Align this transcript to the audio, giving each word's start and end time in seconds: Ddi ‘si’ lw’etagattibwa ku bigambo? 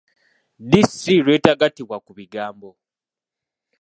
Ddi 0.63 0.81
‘si’ 0.99 1.15
lw’etagattibwa 1.23 1.97
ku 2.05 2.11
bigambo? 2.17 2.69